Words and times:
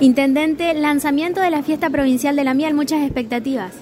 Intendente, 0.00 0.72
lanzamiento 0.72 1.42
de 1.42 1.50
la 1.50 1.62
fiesta 1.62 1.90
provincial 1.90 2.34
de 2.34 2.42
la 2.42 2.54
miel, 2.54 2.72
muchas 2.72 3.02
expectativas. 3.02 3.72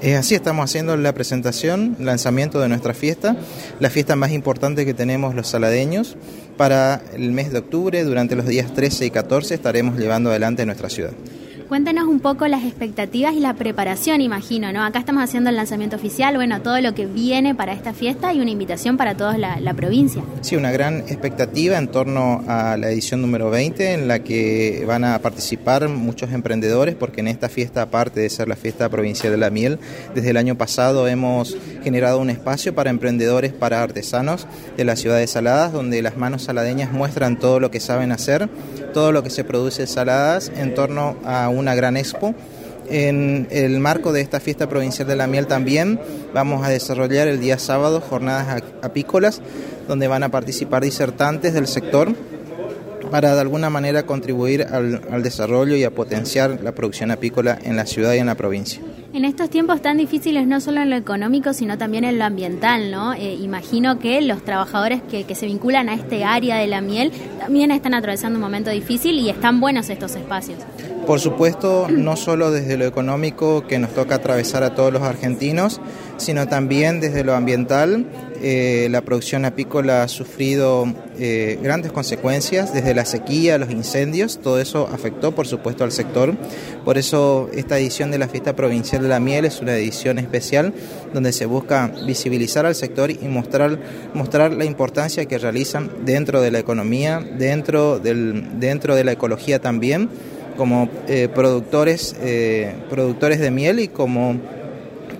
Es 0.00 0.16
así, 0.16 0.34
estamos 0.34 0.64
haciendo 0.64 0.96
la 0.96 1.12
presentación, 1.12 1.96
lanzamiento 2.00 2.60
de 2.60 2.68
nuestra 2.68 2.94
fiesta, 2.94 3.36
la 3.78 3.90
fiesta 3.90 4.16
más 4.16 4.30
importante 4.30 4.86
que 4.86 4.94
tenemos 4.94 5.34
los 5.34 5.48
saladeños. 5.48 6.16
Para 6.56 7.02
el 7.14 7.32
mes 7.32 7.52
de 7.52 7.58
octubre, 7.58 8.02
durante 8.04 8.36
los 8.36 8.46
días 8.46 8.72
13 8.72 9.04
y 9.04 9.10
14, 9.10 9.54
estaremos 9.54 9.98
llevando 9.98 10.30
adelante 10.30 10.64
nuestra 10.64 10.88
ciudad. 10.88 11.12
Cuéntanos 11.68 12.06
un 12.06 12.20
poco 12.20 12.46
las 12.46 12.62
expectativas 12.62 13.34
y 13.34 13.40
la 13.40 13.54
preparación, 13.54 14.20
imagino, 14.20 14.72
¿no? 14.72 14.84
Acá 14.84 15.00
estamos 15.00 15.24
haciendo 15.24 15.50
el 15.50 15.56
lanzamiento 15.56 15.96
oficial, 15.96 16.36
bueno, 16.36 16.62
todo 16.62 16.80
lo 16.80 16.94
que 16.94 17.06
viene 17.06 17.56
para 17.56 17.72
esta 17.72 17.92
fiesta 17.92 18.32
y 18.32 18.40
una 18.40 18.50
invitación 18.50 18.96
para 18.96 19.16
toda 19.16 19.36
la, 19.36 19.58
la, 19.58 19.74
provincia. 19.74 20.22
Sí, 20.42 20.54
una 20.54 20.70
gran 20.70 21.00
expectativa 21.00 21.76
en 21.76 21.88
torno 21.88 22.44
a 22.46 22.76
la 22.76 22.88
edición 22.88 23.20
número 23.20 23.50
20, 23.50 23.94
en 23.94 24.06
la 24.06 24.20
que 24.20 24.84
van 24.86 25.02
a 25.02 25.18
participar 25.18 25.88
muchos 25.88 26.30
emprendedores, 26.30 26.94
porque 26.94 27.20
en 27.20 27.26
esta 27.26 27.48
fiesta, 27.48 27.82
aparte 27.82 28.20
de 28.20 28.30
ser 28.30 28.46
la 28.46 28.54
fiesta 28.54 28.88
provincial 28.88 29.32
de 29.32 29.38
la 29.38 29.50
miel, 29.50 29.80
desde 30.14 30.30
el 30.30 30.36
año 30.36 30.56
pasado 30.56 31.08
hemos 31.08 31.56
generado 31.82 32.20
un 32.20 32.30
espacio 32.30 32.76
para 32.76 32.90
emprendedores, 32.90 33.52
para 33.52 33.82
artesanos 33.82 34.46
de 34.76 34.84
la 34.84 34.94
ciudad 34.94 35.18
de 35.18 35.26
Saladas, 35.26 35.72
donde 35.72 36.00
las 36.00 36.16
manos 36.16 36.44
saladeñas 36.44 36.92
muestran 36.92 37.40
todo 37.40 37.58
lo 37.58 37.72
que 37.72 37.80
saben 37.80 38.12
hacer, 38.12 38.48
todo 38.96 39.12
lo 39.12 39.22
que 39.22 39.28
se 39.28 39.44
produce 39.44 39.86
Saladas 39.86 40.50
en 40.56 40.72
torno 40.72 41.18
a 41.26 41.50
una 41.50 41.74
gran 41.74 41.98
expo. 41.98 42.34
En 42.88 43.46
el 43.50 43.78
marco 43.78 44.10
de 44.10 44.22
esta 44.22 44.40
fiesta 44.40 44.70
provincial 44.70 45.06
de 45.06 45.16
la 45.16 45.26
miel 45.26 45.46
también 45.46 46.00
vamos 46.32 46.64
a 46.64 46.70
desarrollar 46.70 47.28
el 47.28 47.38
día 47.38 47.58
sábado 47.58 48.00
jornadas 48.00 48.62
apícolas 48.80 49.42
donde 49.86 50.08
van 50.08 50.22
a 50.22 50.30
participar 50.30 50.82
disertantes 50.82 51.52
del 51.52 51.66
sector 51.66 52.14
para 53.10 53.34
de 53.34 53.40
alguna 53.42 53.68
manera 53.68 54.04
contribuir 54.04 54.62
al, 54.62 55.02
al, 55.10 55.22
desarrollo 55.22 55.76
y 55.76 55.84
a 55.84 55.90
potenciar 55.90 56.62
la 56.62 56.72
producción 56.72 57.10
apícola 57.10 57.58
en 57.62 57.76
la 57.76 57.84
ciudad 57.84 58.14
y 58.14 58.18
en 58.20 58.26
la 58.26 58.34
provincia. 58.34 58.80
En 59.16 59.24
estos 59.24 59.48
tiempos 59.48 59.80
tan 59.80 59.96
difíciles, 59.96 60.46
no 60.46 60.60
solo 60.60 60.82
en 60.82 60.90
lo 60.90 60.96
económico, 60.96 61.54
sino 61.54 61.78
también 61.78 62.04
en 62.04 62.18
lo 62.18 62.26
ambiental, 62.26 62.90
¿no? 62.90 63.14
Eh, 63.14 63.32
imagino 63.32 63.98
que 63.98 64.20
los 64.20 64.44
trabajadores 64.44 65.00
que, 65.00 65.24
que, 65.24 65.34
se 65.34 65.46
vinculan 65.46 65.88
a 65.88 65.94
este 65.94 66.22
área 66.22 66.58
de 66.58 66.66
la 66.66 66.82
miel 66.82 67.10
también 67.40 67.70
están 67.70 67.94
atravesando 67.94 68.36
un 68.36 68.42
momento 68.42 68.68
difícil 68.68 69.18
y 69.18 69.30
están 69.30 69.58
buenos 69.58 69.88
estos 69.88 70.16
espacios. 70.16 70.58
Por 71.06 71.18
supuesto, 71.18 71.86
no 71.88 72.14
solo 72.16 72.50
desde 72.50 72.76
lo 72.76 72.84
económico 72.84 73.66
que 73.66 73.78
nos 73.78 73.94
toca 73.94 74.16
atravesar 74.16 74.62
a 74.64 74.74
todos 74.74 74.92
los 74.92 75.00
argentinos, 75.00 75.80
sino 76.18 76.46
también 76.48 77.00
desde 77.00 77.24
lo 77.24 77.34
ambiental. 77.34 78.06
Eh, 78.42 78.88
la 78.90 79.00
producción 79.00 79.44
apícola 79.44 80.02
ha 80.02 80.08
sufrido 80.08 80.86
eh, 81.18 81.58
grandes 81.62 81.90
consecuencias, 81.90 82.72
desde 82.74 82.94
la 82.94 83.06
sequía, 83.06 83.56
los 83.56 83.70
incendios, 83.70 84.40
todo 84.42 84.60
eso 84.60 84.88
afectó 84.92 85.34
por 85.34 85.46
supuesto 85.46 85.84
al 85.84 85.92
sector. 85.92 86.34
Por 86.84 86.98
eso 86.98 87.48
esta 87.54 87.78
edición 87.78 88.10
de 88.10 88.18
la 88.18 88.28
Fiesta 88.28 88.54
Provincial 88.54 89.02
de 89.02 89.08
la 89.08 89.20
Miel 89.20 89.46
es 89.46 89.60
una 89.60 89.74
edición 89.74 90.18
especial 90.18 90.74
donde 91.14 91.32
se 91.32 91.46
busca 91.46 91.90
visibilizar 92.06 92.66
al 92.66 92.74
sector 92.74 93.10
y 93.10 93.26
mostrar, 93.28 93.78
mostrar 94.12 94.52
la 94.52 94.64
importancia 94.64 95.24
que 95.24 95.38
realizan 95.38 95.90
dentro 96.04 96.42
de 96.42 96.50
la 96.50 96.58
economía, 96.58 97.20
dentro, 97.20 97.98
del, 97.98 98.60
dentro 98.60 98.94
de 98.94 99.04
la 99.04 99.12
ecología 99.12 99.60
también 99.60 100.10
como 100.56 100.88
eh, 101.06 101.28
productores, 101.28 102.16
productores 102.88 103.40
de 103.40 103.50
miel 103.50 103.78
y 103.78 103.88
como 103.88 104.40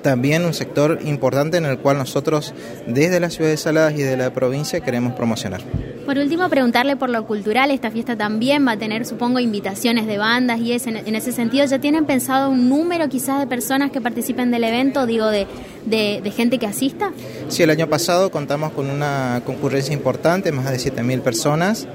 también 0.07 0.45
un 0.45 0.55
sector 0.55 1.01
importante 1.05 1.57
en 1.57 1.67
el 1.67 1.79
cual 1.79 1.99
nosotros 1.99 2.55
desde 2.87 3.19
la 3.19 3.29
ciudad 3.29 3.51
de 3.51 3.57
Saladas 3.57 3.95
y 3.95 4.03
de 4.03 4.17
la 4.17 4.33
provincia 4.33 4.79
queremos 4.79 5.15
promocionar. 5.15 5.63
Por 6.07 6.17
último, 6.19 6.49
preguntarle 6.49 6.95
por 6.95 7.11
lo 7.11 7.27
cultural, 7.27 7.73
esta 7.73 7.91
fiesta 7.91 8.15
también 8.15 8.65
va 8.65 8.73
a 8.73 8.77
tener, 8.77 9.05
supongo, 9.05 9.41
invitaciones 9.41 10.07
de 10.07 10.17
bandas 10.17 10.61
y 10.61 10.71
es, 10.71 10.87
en, 10.87 10.97
en 10.99 11.17
ese 11.17 11.33
sentido, 11.33 11.67
¿ya 11.67 11.81
tienen 11.81 12.07
pensado 12.07 12.51
un 12.51 12.69
número 12.69 13.09
quizás 13.09 13.41
de 13.41 13.49
personas 13.49 13.91
que 13.91 14.01
participen 14.01 14.53
del 14.53 14.63
evento, 14.63 15.07
digo, 15.07 15.27
de, 15.27 15.49
de, 15.87 16.21
de 16.23 16.31
gente 16.31 16.61
que 16.61 16.69
asista? 16.69 17.11
Sí, 17.49 17.65
el 17.65 17.71
año 17.71 17.89
pasado 17.89 18.31
contamos 18.31 18.73
con 18.75 18.89
una 18.89 19.43
concurrencia 19.45 19.93
importante, 19.93 20.53
más 20.53 20.71
de 20.71 20.77
7.000 20.77 21.21
personas. 21.23 21.89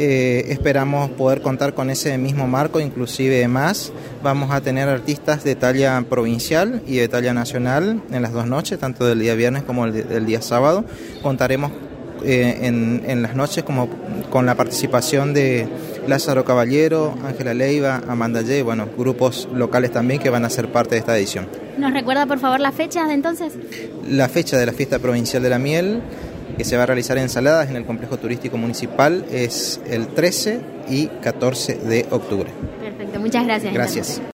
Eh, 0.00 0.52
esperamos 0.52 1.10
poder 1.10 1.42
contar 1.42 1.74
con 1.74 1.90
ese 1.90 2.16
mismo 2.18 2.46
marco, 2.46 2.78
inclusive 2.78 3.48
más. 3.48 3.92
Vamos 4.22 4.52
a 4.52 4.60
tener 4.60 4.88
artistas 4.88 5.42
de 5.42 5.56
talla 5.56 6.00
provincial 6.08 6.82
y 6.86 6.98
de 6.98 7.08
talla 7.08 7.34
nacional 7.34 8.00
en 8.12 8.22
las 8.22 8.32
dos 8.32 8.46
noches, 8.46 8.78
tanto 8.78 9.04
del 9.04 9.18
día 9.18 9.34
viernes 9.34 9.64
como 9.64 9.86
el 9.86 10.08
del 10.08 10.24
día 10.24 10.40
sábado. 10.40 10.84
Contaremos 11.20 11.72
eh, 12.24 12.60
en, 12.62 13.02
en, 13.08 13.22
las 13.22 13.34
noches 13.34 13.64
como 13.64 13.88
con 14.30 14.46
la 14.46 14.54
participación 14.54 15.34
de 15.34 15.68
Lázaro 16.06 16.44
Caballero, 16.44 17.18
Ángela 17.26 17.52
Leiva, 17.52 18.00
Amanda 18.06 18.42
Ye, 18.42 18.62
bueno, 18.62 18.88
grupos 18.96 19.48
locales 19.52 19.90
también 19.90 20.20
que 20.20 20.30
van 20.30 20.44
a 20.44 20.50
ser 20.50 20.70
parte 20.70 20.94
de 20.94 21.00
esta 21.00 21.18
edición. 21.18 21.48
¿Nos 21.76 21.92
recuerda 21.92 22.26
por 22.26 22.38
favor 22.38 22.60
las 22.60 22.74
fechas 22.74 23.08
de 23.08 23.14
entonces? 23.14 23.52
La 24.08 24.28
fecha 24.28 24.56
de 24.56 24.66
la 24.66 24.72
fiesta 24.72 24.98
provincial 25.00 25.42
de 25.42 25.50
la 25.50 25.58
miel 25.58 26.02
que 26.56 26.64
se 26.64 26.76
va 26.76 26.84
a 26.84 26.86
realizar 26.86 27.18
en 27.18 27.28
Saladas 27.28 27.68
en 27.70 27.76
el 27.76 27.84
complejo 27.84 28.16
turístico 28.16 28.56
municipal 28.56 29.24
es 29.30 29.80
el 29.86 30.08
13 30.08 30.60
y 30.88 31.06
14 31.06 31.74
de 31.76 32.06
octubre. 32.10 32.50
Perfecto, 32.80 33.20
muchas 33.20 33.44
gracias. 33.44 33.74
Gracias. 33.74 34.20